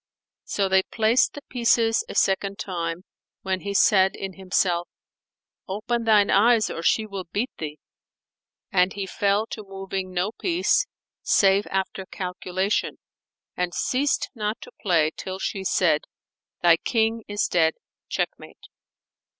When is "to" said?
9.51-9.63, 14.61-14.71